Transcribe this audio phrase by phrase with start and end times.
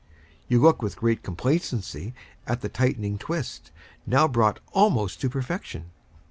[0.47, 2.15] You look with great complacency
[2.47, 3.69] at the tightening twist,
[4.07, 5.91] now brought almost to perfection.